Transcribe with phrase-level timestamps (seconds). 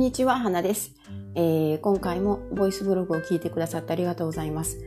[0.00, 0.92] にちは、花です、
[1.34, 4.78] えー、今回もボイスブログを聞いてくださってありがとうございます。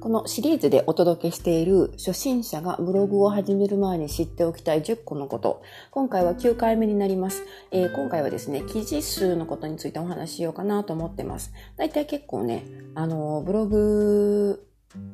[0.00, 5.62] このシリーズでお届けしている初心者がブログを始める前に知っておきたい10個のこと。
[5.92, 7.44] 今回は9回目になります。
[7.70, 11.52] えー、今回はですね、記事数のことについてお話ししようかなと思ってます。
[11.76, 12.64] だいたい結構ね、
[12.96, 14.66] あの、ブログ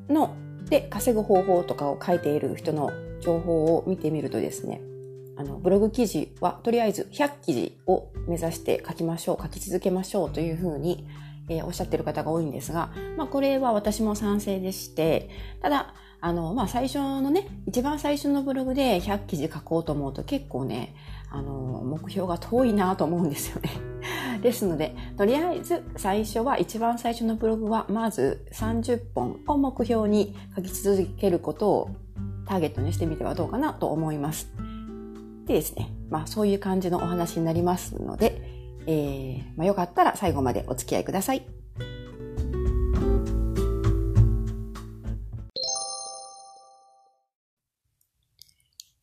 [0.09, 0.35] の
[0.71, 4.81] で稼ぐ方法とかを書いている人の情報を見てみるとですね、
[5.37, 11.07] あの、ブログ記事はとりあえず100記事を目指して書きましょう、書き続けましょうというふうに、
[11.49, 20.95] えー、おっしゃってる方が多いんですが、まあこれは私も賛成でして、ただ、あの、まあ最初のね、一番最初のブログで100記事書こうと思うと結構ね、
[21.31, 23.71] あの、目標が遠いなと思うんですよね。
[24.43, 31.91] ですので、とりあえず最初は一番最初のブログはまず30本を目標に書き続けることを
[32.47, 34.53] ターゲットにしてみてはどうかなと思います。
[35.47, 38.43] でですね、まあそういう感じのお話になりますので、
[38.87, 41.47] えー、まあ、よかったら最後までお付き合いください。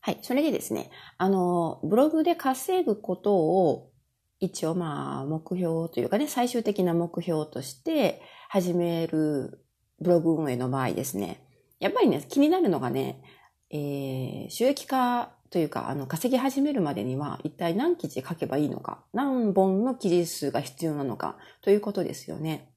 [0.01, 0.19] はい。
[0.21, 3.91] それでですね、あの、ブログで稼ぐことを
[4.39, 9.63] 一応まあ目標というかね、最終的な目標として始める
[10.01, 11.45] ブログ運営の場合ですね、
[11.79, 13.21] やっぱりね、気になるのがね、
[13.69, 22.69] えー、収益化というか、あの、稼ぎ始めるまでには、一体何記事書けばいいのか、何本の記事数が必要なのか、ということですよね。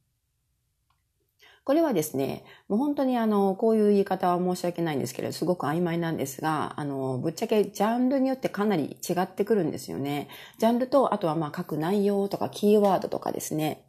[1.64, 10.28] これはですね、もう本当にあの、こういう言い方は申し訳ないんですけれど、すごく曖昧なんですが、あの、ぶっちゃけジャンルによってかなり違ってくるんですよね。
[10.58, 13.84] ジャンルと、あとはまあ書く内容とかキーワードとかですね。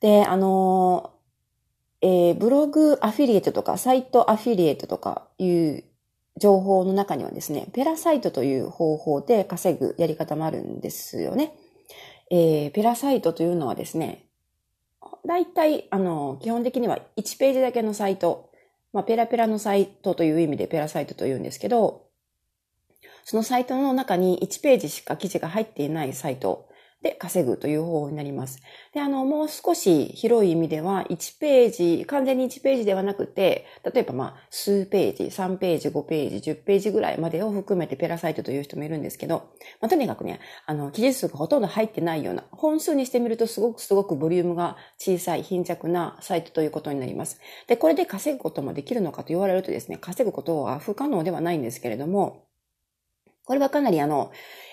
[0.00, 1.14] で、あの、
[2.00, 5.84] えー、ブログアフィリエイトとか、サイトアフィリエイトとかいう
[6.38, 11.52] 情報の中にはですね、ペラサイトという方法で稼ぐやり方もあるんですよね。
[12.30, 14.26] えー、ペラサイトというのはですね、
[15.26, 18.50] 大体、あの、基本的には1ページだけのサイト、
[18.92, 22.06] まあ、ペラペラのサイトという意味でペラサイトと言うんですけど、
[23.24, 26.67] そのサイトの中に1ページしか記事が入っていないサイト
[27.02, 28.60] で稼ぐという方法になります。
[28.92, 39.48] で、あの、もう少し広い意味では、1ページ、完全に1ページではなくて、例えばまあ、数ページ、3ページ、5ページ、10ページぐらいまでを含めてペラサイトという人もいるんですけど、
[39.80, 47.40] まあ、とにかくね、あの、記事数がほとんど入ってないような、本数にしてみるとすごくすごくボリュームが小さい、貧弱なサイトということになります。
[47.68, 52.48] で、これで稼ぐこともできるのかと言われるとですね、稼ぐことは不可能ではないんですけれども、
[53.48, 54.30] これはかなりあの、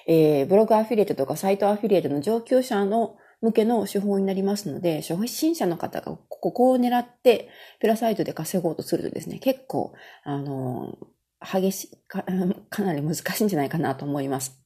[0.07, 7.49] えー、ブログアフィリエイトとかサイトアフィリエイトの上級者の向けの手法になりますので、初心者の方がここを狙って、
[7.79, 9.93] プラサイトで稼ごうとするとですね、結構、
[10.23, 10.97] あの、
[11.39, 12.23] 激しいか、
[12.69, 14.59] かなり難しいんじゃないかなと思います。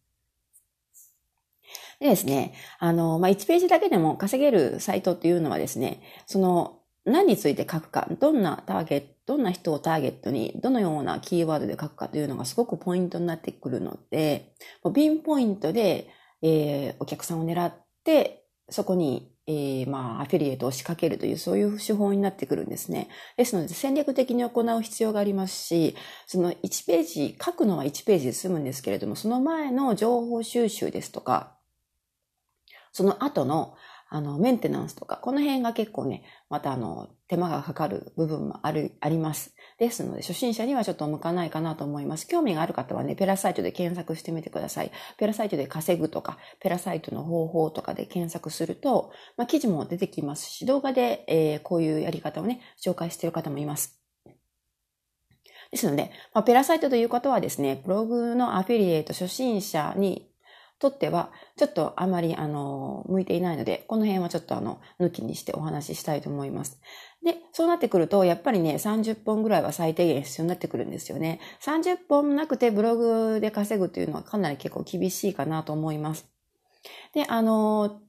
[2.00, 14.56] でですね、あの、まあ、1ページだけでも稼げるサイトっていうのはですね、その、何について書くか、どんなターゲット、どんな人をターゲットに、どのようなキーワードで書くかというのがすごくポイントになってくるので、
[14.95, 16.09] ピンポイントで、
[16.41, 17.72] えー、お客さんを狙っ
[18.03, 23.07] て、そこに、えー、まあ、アフィリエイトを仕掛けるという、そういう手法になってくるんですね。
[23.38, 25.95] ですので、戦略的に行う必要がありますし、
[26.25, 31.56] その1ページ、書くのは1ページで済むんですけれども、その前の情報収集ですとか、
[32.94, 33.75] その後の
[34.11, 39.53] あの、メンテナンスとか、この辺が結構ね、またあの、手間がかかる部分もある、あります。
[39.77, 42.27] ですので、初心者にはちょっと向かないかなと思います。
[42.27, 44.91] 興味がある方はね、ペラサイトで検索してみてください。
[45.17, 53.99] ペラサイトで稼ぐとか、ペラサイトの方法とかで検索すると、まあ、記事も出てきますし、動画で、えー、こういうやり方をね、紹介している方もいます。
[55.71, 60.28] ですので、まあ、ペラサイトということはですね、ブログのアフィリエイト初心者に
[60.79, 66.79] とっては、ちょっとあまり、あの、向いていないので、この辺はちょっとあの、抜きにしてお話ししたいと思います。
[67.23, 71.42] で、そうなってくると、やっぱりね、30本ぐらいは最低限必要になってくるんですよね。
[71.59, 76.30] 30本なくてブログで稼ぐというのはかなり結構厳しいかなと思います。
[77.13, 78.01] で、あの、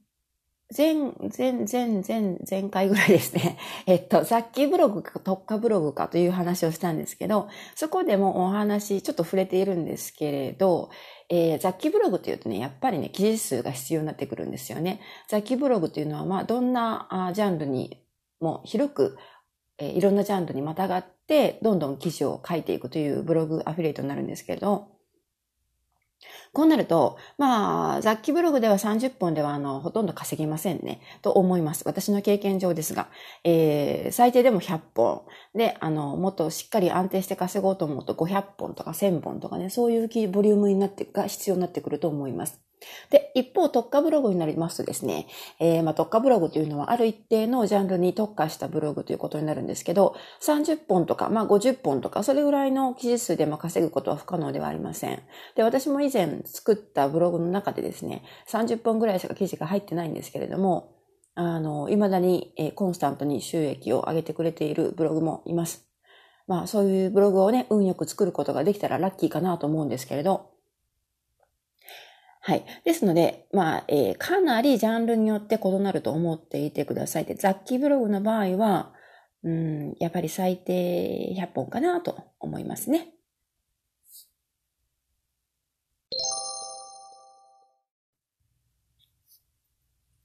[0.75, 0.95] 前、
[1.37, 3.57] 前、前、前、前回ぐらいですね。
[3.85, 10.89] えっと、雑記ブログか特化ブログかという話をしたんですけど、そこでもお話、ちょっと触れているんですけれど、
[11.29, 15.01] えー、雑記ブログというとね、やっぱりね、記事数が必要になってくるんですよね。
[15.27, 18.05] 雑記ブログというのは、まあ、どんなあジャンルに
[18.39, 19.17] も広く、
[19.77, 25.00] えー、いろんなジャンルにまたがって、どんどん記事を書いていくというブログアフィリエイトになるんですけれど、
[26.53, 31.83] こうなると、まあ、雑記ブログでは30本では、あの、ほとんど稼ぎませんね、と思います。
[31.85, 33.07] 私の経験上ですが、
[33.43, 35.21] えー、最低でも100本。
[35.55, 42.70] で、あの、もっとしっかり安定して稼ごうと思うと500本とか1000本とかね、そういうボリュームになって、が必要になってくると思います。
[43.09, 45.27] で、一方特化ブログになりますとですね、
[45.59, 55.21] えー、まあ、特化ブログというのはある一定のジャンルに特化したブログということになるんですけど、30本とか、まあ、50本とか、それぐらいの記事数でも稼ぐことは不可能ではありません。
[55.55, 60.95] で、私も以前作ったブログの中でですね、30本ぐらいしか記事が入ってないんですけれども、
[61.35, 65.87] あの、未だに、えー、コンスタントに収益を上げてくれているブログもいます。
[66.47, 70.51] まあ、そういうブログをね、運よく作ることができたらラッキーかなと思うんですけれど、
[72.43, 72.65] はい。
[72.83, 77.25] ですので、まあ、えー、かなりジャンルによって異なると思っていてください。
[77.25, 78.93] で、雑記ブログの場合は、
[79.43, 83.09] うん、やっぱり最低100本かなと思いますね。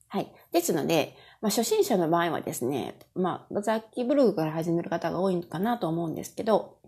[0.09, 0.33] はい。
[0.53, 6.79] ですので、まあ、初心者の場合はですね、まあ、雑記ブログから始める方が多いかなと思うんですけど、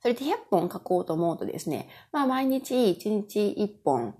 [0.00, 4.14] それで100本書こうと思うとですね、まあ毎日1日1本、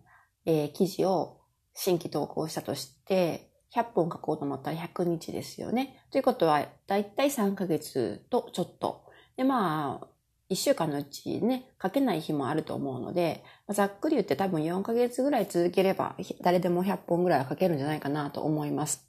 [0.45, 1.41] えー、記事を
[1.75, 6.03] 新規投稿したとして、100本書こうと思ったら100日ですよね。
[6.11, 9.05] ということは、だいたい3ヶ月とちょっと。
[9.37, 10.07] で、まあ、
[10.49, 19.07] 1週間のうちね、書けない日もあると思うので、ざっくり言って多分4ヶ月ぐらい続ければ、誰でも100本ぐらいは書けるんじゃないかなと思います。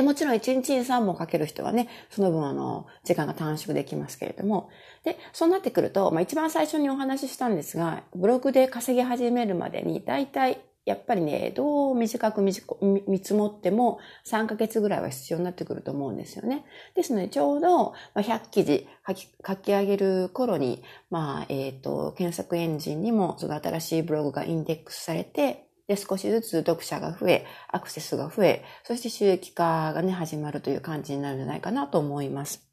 [0.00, 4.70] で、もちろん1日に3本かける人はね、その分あの、時間が短縮できますけれども。
[5.04, 16.64] で、そうなってくると、まあ一番最初にお話ししたんですが、ブログで稼ぎ始めるまでに、だいたいやっぱりね、どう短く見積もっても3ヶ月ぐらいは必要になってくると思うんですよね。
[16.94, 32.64] ですので、ちょうど100記事書き書き上げる頃に、まあ、えっ、ー、と、検索エンジンにもその新しいブログがインデックスされて、で、少しずつ読者が増え、アクセスが増え、そして収益化がね、始まるという感じになるんじゃないかなと思います。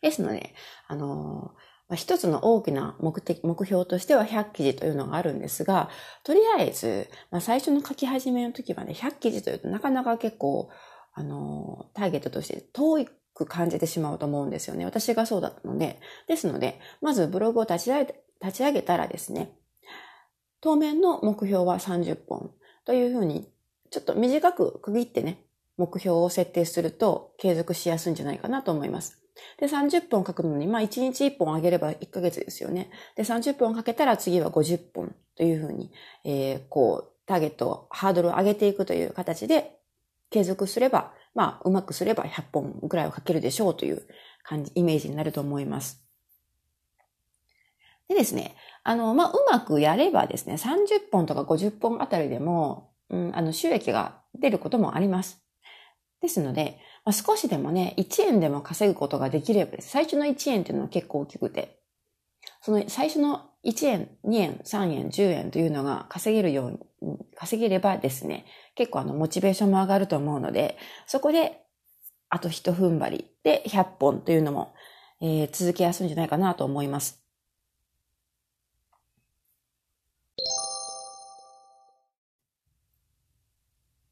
[0.00, 0.54] ですので、
[0.86, 1.52] あの、
[1.90, 5.90] まあ、一つの大きな目的、目標としては100記事というのがあるんですが、
[6.24, 10.70] とりあえず、まあ、最初の書き始めの時はね、100記事というとなかなか結構、
[11.12, 13.04] あの、ターゲットとして遠
[13.34, 14.86] く感じてしまうと思うんですよね。
[14.86, 16.00] 私がそうだったので。
[16.28, 19.52] ですので、まずブログを立ち上げ立ち上げたらですね、
[20.60, 22.50] 当面の目標は30本
[22.84, 23.48] というふうに、
[23.90, 25.44] ちょっと短く区切ってね、
[25.76, 29.22] 目標を設定すると継続しやすいんじゃないかなと思います。
[29.58, 32.90] で、30本書くのに、まあ1日1本あげれば1ヶ月ですよね。
[33.16, 35.92] で、30本かけたら次は50本というふうに、
[36.24, 39.78] えー、こう、ターゲット、ハードルを上げていくという形で
[40.30, 44.02] 継続すれば、まあうまくすれば100本ぐらいを書けるでしょうという
[44.42, 46.02] 感じ、イメージになると思います。
[48.08, 48.56] でですね、
[48.88, 55.42] あの、まあ、うまくやればですね、30本とか50本あたりでも、うん、あの、収益が出ることもあります。
[56.22, 59.90] ですので、まあ、少しでもね、1円でも稼ぐことができればです。
[59.90, 61.82] 最初の1円っていうのは結構大きくて、
[62.62, 66.70] その最初の1円、2円、3円、10円というのが稼げるよう
[67.04, 71.60] に、稼げればですね、結構あの、モチベーションも上がると思うので、そこで、
[72.30, 74.72] あと一踏ん張りで100本というのも、
[75.20, 77.27] えー、続けやすいんじゃないかなと思います。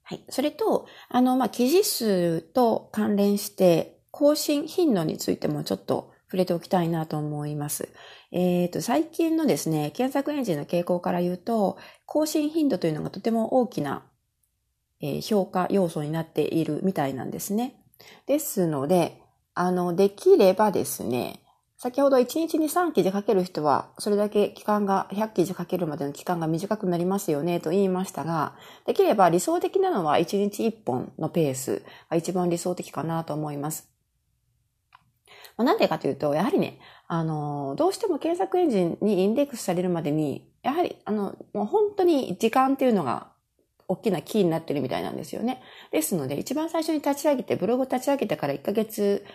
[0.09, 0.25] はい。
[0.29, 7.89] それと、あの、まあ、記事数と関連して、更新頻度についてもちょっと触れておきたいなと思います。
[8.31, 14.05] えっ、ー、と、最近のですね、検索エンジンの傾向から言うと、更新頻度というのがとても大きな、
[15.01, 17.75] えー、評価要素になっているみたいなんですね。
[18.29, 19.21] ですので、
[19.55, 21.41] あの、できればですね、
[21.79, 28.55] 先ほど1日に3記事書ける人は、それだけ期間が、100記事書けるまでの期間が短くなりますよねと言いましたが、
[28.87, 33.91] できれば理想的なのは1日1本のペースが一番理想的かなと思います。
[35.59, 36.79] まあ、なんでかというと、やはりね、
[37.09, 43.33] あの、どうしても検索エンジンにインデックスされるまでに、やはり、あの、もう本当に時間っていうのが
[43.87, 45.63] 大きなキーになってるみたいなんですよね。
[45.93, 49.27] ですので、一番最初に立ち上げて、ブログ立ち上げてから1ヶ月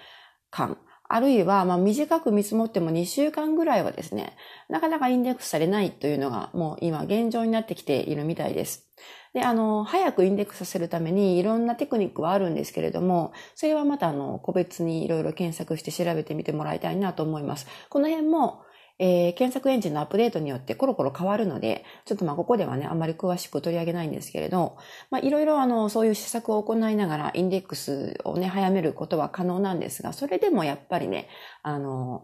[0.50, 0.80] 間、
[1.13, 4.38] あるいは、まあ短く見積もっても2週間ぐらいはですね、
[4.70, 8.89] なかなかインデックスされないというのがもう今現状になってきているみたいです。
[9.34, 17.68] で、あの、早くインデックスさせるためにいろんなテクニックはあるんですけれども、それはまたあの、個別にいろいろ検索して調べてみてもらいたいなと思います。
[17.89, 18.62] この辺も、
[19.03, 24.77] えー、検索エンジンのアップデートによってコロコロ変わるので、ちょっとまあここではね、あんまり詳しく取り上げないんですけれど、
[25.10, 31.29] まあいろいろあの、そういう施策を行いながらインデックスをね、早めることは可能なんですが、それでもやっぱりね、
[31.63, 32.24] あの、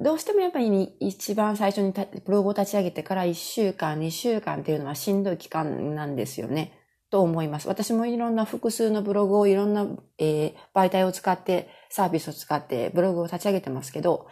[0.00, 6.72] どうしてもやっぱり一番最初にブログを立ち上げてから1週間、2週間っていうのはしんどい期間なんですよね。
[7.10, 7.68] と思います。
[7.68, 9.86] 私もいろんな複数のブログをいろんな、
[10.18, 14.26] えー、媒体を使って、サービスを使ってブログを立ち上げてますけど、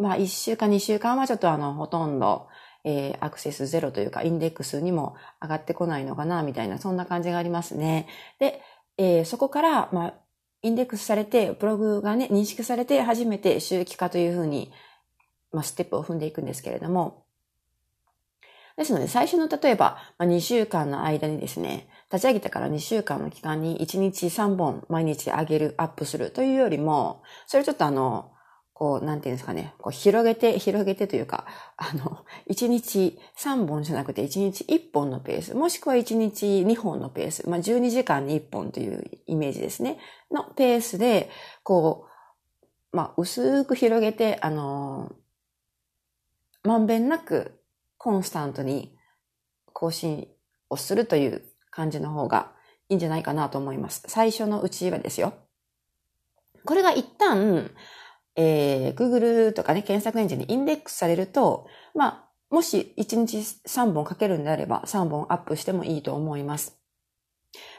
[0.00, 2.48] まあ、一週間、二週間はちょっとあの、ほとんど、
[2.84, 8.06] えー、アクセスゼロというか、インデックスにも上がってこないのかな、みたいな、そんな感じがありますね。
[8.38, 8.62] で、
[8.96, 10.14] えー、そこから、まあ、
[10.62, 14.72] インデックスされて、ブログがね、認識されて初めて収益化というふうに、
[15.52, 17.24] まあ、ステップを踏んでいくんですけれども、
[18.76, 28.32] ですので、最初の例えば、まあ、2週間の間にですね、立ち上げてから2週間の期間に1日3本毎日上げる、アップするというよりも、それちょっとあの、
[28.80, 31.44] こう、なんていうんですかね、こう広げて、広げてというか、
[31.76, 39.98] あの、 1日3本じゃなくて1日1本のペース、もしくは1日2本のペース、まあ、12時間に1本というイメージですね、
[40.30, 41.28] のペースで、
[41.62, 42.06] こ
[42.90, 45.12] う、まあ、薄く広げて、あの、
[46.62, 47.60] まんべんなく
[47.98, 48.96] コンスタントに
[49.74, 50.26] 更新
[50.70, 52.54] をするという感じの方が
[52.88, 54.04] いいんじゃないかなと思います。
[54.06, 55.34] 最初のうちはですよ。
[56.64, 57.70] これが一旦、
[58.36, 66.76] えー、Google とかね、検索エンジンにインデックスされると、まあ、もし1日3本書けるんであれば3本アップしてもいいと思います。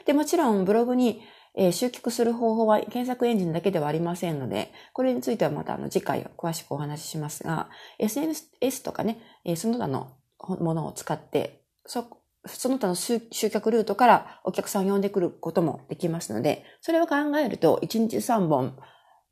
[0.06, 1.22] で、もちろんブログに、
[1.54, 7.68] えー、集客する方法は検索エンジンだけではありませんので、これについてはまたあの次回詳しくお話ししますが、
[7.98, 10.16] SNS とかね、えー、その他の
[10.58, 12.06] ものを使って、そ、
[12.46, 18.76] その他の集客ルートからお客さんを呼んでくることもできますので、それを考えると1日3本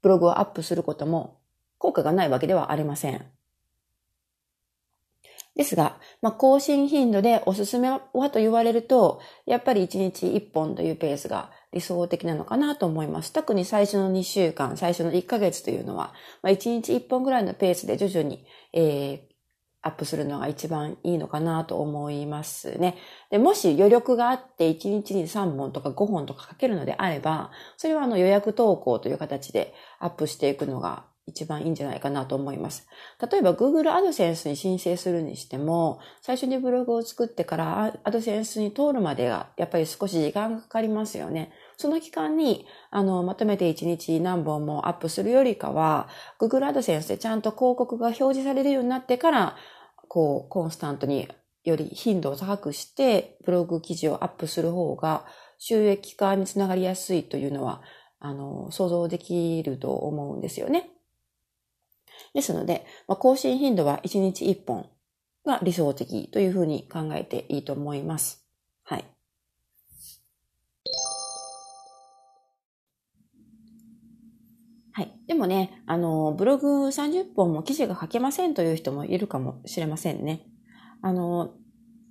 [0.03, 1.39] ブログをアップすることも
[1.79, 3.25] 効果がないわけではありません。
[5.57, 13.33] ですが、まあ、更新頻度でおすすめはと言われると、やっぱり1日1本というペースが理想的なのかなと思います。
[13.33, 19.30] 特に最初の2週間、最初の1ヶ月というのは、まあ、1日1本ぐらいのペースで徐々に、えー、
[19.83, 22.97] アップするのが一番いいのかなと思いますね。
[23.31, 32.87] で、もし余力があって1日に3本とか5本とか書けるのであれば、それはあの予約投稿という形でアップしていくのが一番いいんじゃないかなと思います。
[33.31, 41.53] 例えば Google AdSense に申請するにしても、最初にブログを作ってから AdSense に通るまでがやっぱり少し時間がかかりますよね。
[41.81, 46.09] その期間に、あの、まとめて1日何本もアップするよりかは、
[46.39, 49.57] Google AdSense でちゃんと広告が表示されるようになってから、
[50.09, 51.29] こう、コンスタントに
[51.65, 55.25] より頻度を高くして、ブログ記事をアップする方が
[55.59, 57.83] 収益化につながりやすいというのは、
[58.19, 60.91] あの、想像できると思うんですよね。
[62.35, 64.91] ですので、まあ、更新頻度は1日1本
[65.47, 68.40] が理想的というふうに考えていいと思います。
[75.01, 75.13] はい。
[75.27, 80.43] でもね、あの、ブログ30本も記事が書けませんという人もいるかもしれませんね。
[81.01, 81.55] あの、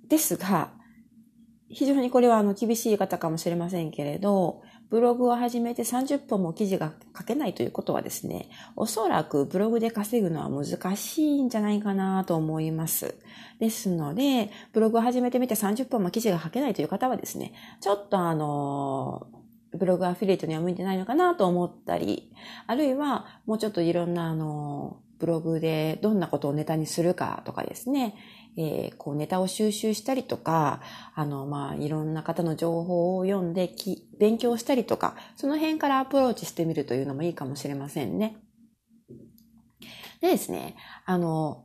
[0.08, 0.72] ですが、
[1.68, 13.14] 非常にこれはあの厳しい言い方かもしれませんけれど、ブログを始めて30本も記事が書けないということはですね、おそらくブログで稼ぐのは難しいんじゃないかなと思います。
[13.60, 19.28] ですので、ブログを始めてみて30本も記事が書けないという方はですね、ちょっとあの、
[19.72, 22.32] ブログアフィリエイトには向いてないのかなと思ったり、
[22.66, 28.16] あるいはもうちょっといろんなあの、ブログでどんなことをネタにするかとかですね、
[28.56, 30.80] えー、こうネタを収集したりとか、
[31.14, 38.36] あの、まあ、いろんな方の情報を読んでき、勉強したりとか、その辺からアプローチしてみるというのもいいかもしれませんね。
[40.20, 41.64] でですね、あの、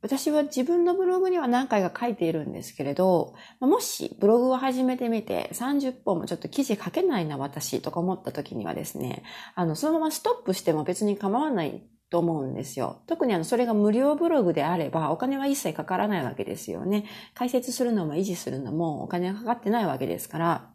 [0.00, 9.24] 私は自分のブログには何回か書いているんですけれど、もしブログを始めてみて30本もちょっと記事書けないな私とか思った時にはですね、
[9.54, 13.02] あの、そのままストップしても別に構わないと思うんですよ。
[13.06, 17.04] 特にあの、それが無料ブログであれば、お金は一切かからないわけですよね。
[17.34, 20.70] 解説するのも維持するのもお金がかかってないわけですから、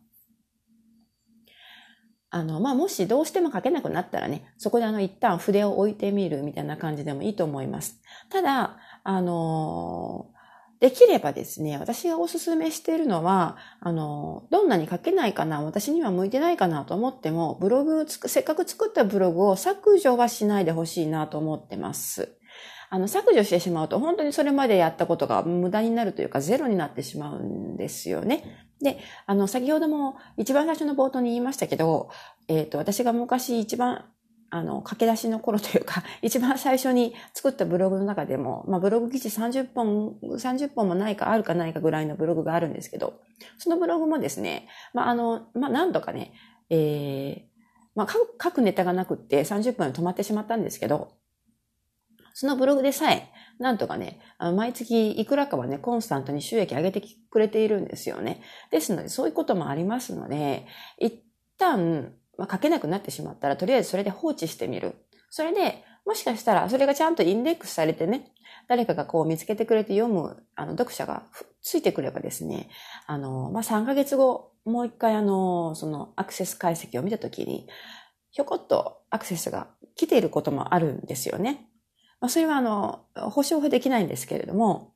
[2.35, 8.01] あの、まあ、もしどうしても書けなくなったらね、そこであの、一旦筆を置いてみるみたいな感じでもいいと思います。
[8.31, 10.27] ただ、あの、
[10.79, 22.37] できればですね、私がおすすめしているのは、あの、どんなに書けないかな、私には向いてないかなと思っても、ブログせっかく作ったブログを削除はしないでほしいなと思ってます。
[22.89, 28.43] あの、削除してしまうと、本当にそれまでやったことが無駄になるというか、ゼロになってしまうんですよね。
[28.81, 32.09] で、あの、先ほども一番最初の冒頭に言いましたけど、
[32.47, 34.05] えっ、ー、と、私が昔一番
[34.53, 43.19] あの、駆け出しの頃というか、 一番最初に作ったブログの中でも、まあ、ブログ記事30本、30本もないかあるかないかぐらいのブログがあるんですけど、
[43.57, 46.33] そのブログもですね、まあ、あの、まあ、何度かね、
[46.69, 47.41] えー、
[47.95, 51.13] まあ、書くネタがなくって30分止まってしまったんですけど、
[52.35, 58.43] そのブログでさえ、なんとかね、毎月いくらかはね、コンスタントに収益上げてくれているんですよね。
[58.69, 60.67] ですので、そういうこともありますので、
[60.99, 61.23] 一
[61.57, 64.95] 旦、まあ、書けなくなってしまったら、とりあえずそれで放置してみる。
[65.29, 68.33] それで、もしかしたらそれがちゃんとインデックスされてね、
[68.67, 71.23] 誰かがこう見つけてくれて読む、あの、読者が
[71.61, 72.69] ついてくればですね、
[73.07, 77.65] あの、まあ、3ヶ月後、もう一回あの、そのアクセス解析を見たときに、
[78.31, 81.69] ひょこっとアクセスが来ていることもあるんですよね。
[82.19, 84.91] まあ、それはあの、保証はできないんですけれども、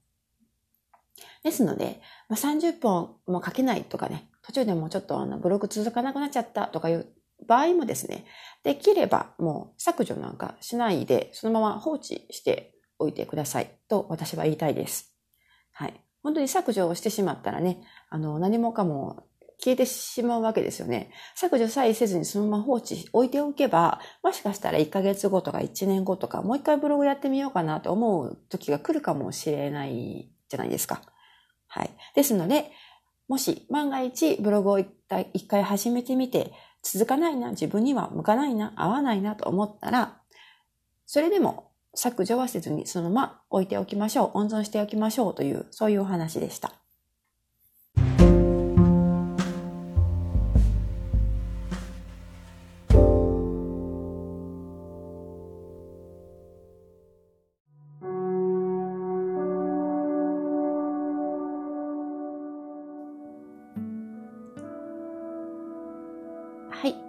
[1.44, 7.08] ですので、まあ、30本も書けないとかね、途中でもちょっとあのブログ続かなくなっちゃったとかいう
[7.46, 8.26] 場合もですね、
[8.64, 15.16] できればもう削除なんかしないで、そのまま放置しておいてくださいと私は言いたいです。
[15.72, 15.94] はい。
[16.24, 19.28] 本当に削除をしてしまったらね、あの、何もかも
[19.60, 21.12] 消えてしまうわけですよね。
[21.36, 31.02] 削除さえせずにそのまま放置置いておけば、もしかしたら1ヶ月後とか1年後とか、もう一回ブログやってみようかなと思う時が来るかもしれないじゃないですか。
[31.68, 31.90] はい。
[32.16, 32.72] ですので、
[33.28, 34.88] もし万が一ブログを一
[35.48, 36.54] 回始めてみて、
[36.84, 40.22] 続かないな、自分には向かないな、合わないなと思ったら、
[41.06, 46.87] それでも削除はせずにそのまま置いておきましょう、温存しておきましょうという、そういうお話でした。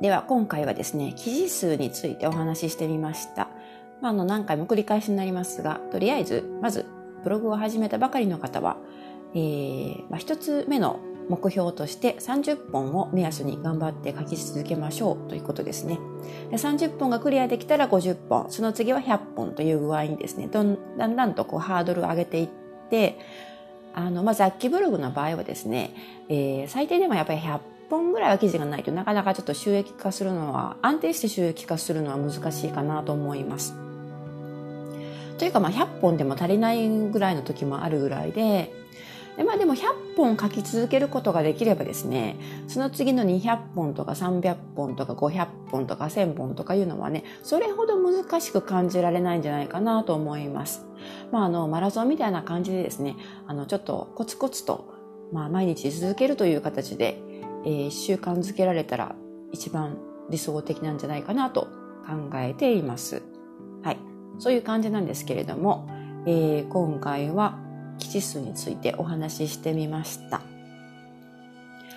[0.08, 3.50] では、今回はですね、記事数についてお話ししてみました。
[4.00, 6.86] まあ、あの、何回も繰り返しになりますが、とりあえず、まず、
[7.24, 8.78] ブログを始めたばかりの方は、
[9.34, 10.98] えー、まあ、一つ目の
[11.28, 15.98] 目標として30本を目安に頑張って書き続けましょうということですね。
[16.50, 22.48] で30本がクリアできたら50本、その次は100本という具合にですね、どんだんだんとこうハードルを上げていっ
[22.88, 23.18] て、
[23.92, 25.90] あの、まあ、雑記ブログの場合はですね、
[26.30, 33.74] えー、最低でもやっぱり100本ぐらいは記事がないとなかなかちょっと収益化するのは、安定して収益化するのは難しいかなと思います。
[35.38, 38.72] というかまあ100本でも足りないぐらいの時もあるぐらいで、
[39.36, 42.36] でまあでも100本書き続けることができればですね、
[42.66, 50.84] その次の200本とか300本とか500本とか1000本とかいうのはね、それほど難しく感じられないんじゃないかなと思います。
[51.30, 53.14] まああの、マラソンみたいな感じでですね、
[53.46, 54.92] あの、ちょっとコツコツと、
[55.32, 57.22] まあ毎日続けるという形で、
[57.68, 59.14] えー、習慣づけられたら
[59.52, 59.98] 一番
[60.30, 61.68] 理想的なんじゃないかなと
[62.06, 63.22] 考えています。
[63.82, 63.98] はい。
[64.38, 65.86] そういう感じなんですけれども、
[66.26, 67.58] えー、今回は
[67.98, 70.40] 基地数についてお話ししてみました。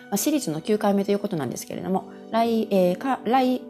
[0.10, 3.62] ま、シリーズの9回目ということなんですけれども、来、えー、か来、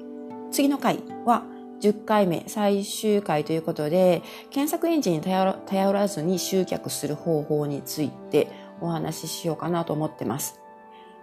[0.52, 1.44] 次の回は
[1.82, 8.48] 10回目最終回ということで、検索エンジンに頼らずに集客する方法について
[8.82, 10.61] お話ししようかなと思ってます。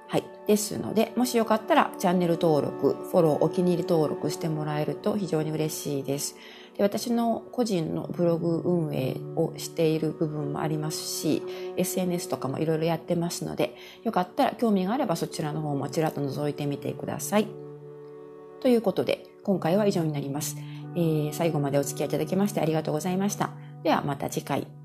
[0.09, 0.25] はい。
[0.47, 6.37] ですので、もしよかったらチャンネル登録、フォロー、お気に入り登録してもらえると非常に嬉しいです。
[6.79, 11.43] で私の個人のブログ運営をしている部分もありますし、
[11.77, 17.49] SNS とかもいろいろやってますので、よかったら興味があればそちらの方もちらっと覗いてみてください。
[18.61, 20.57] ということで、今回は以上になります。
[20.95, 23.51] えー、最後までお付き合いいただきましてありがとうございました。
[23.83, 24.78] ではまた次回。